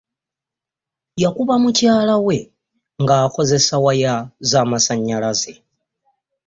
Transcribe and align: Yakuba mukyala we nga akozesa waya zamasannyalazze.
Yakuba 1.23 1.53
mukyala 1.63 2.15
we 2.25 2.37
nga 3.01 3.15
akozesa 3.25 3.75
waya 3.83 4.13
zamasannyalazze. 4.49 5.53